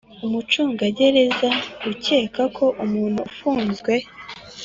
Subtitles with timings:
[0.25, 1.49] Umucungagereza
[1.91, 3.93] ukeka ko umuntu ufunzwe